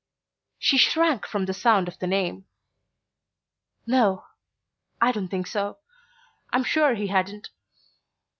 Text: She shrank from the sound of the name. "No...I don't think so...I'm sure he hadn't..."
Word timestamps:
She 0.57 0.77
shrank 0.79 1.27
from 1.27 1.45
the 1.45 1.53
sound 1.53 1.87
of 1.87 1.99
the 1.99 2.07
name. 2.07 2.47
"No...I 3.85 5.11
don't 5.11 5.27
think 5.27 5.45
so...I'm 5.45 6.63
sure 6.63 6.95
he 6.95 7.05
hadn't..." 7.05 7.51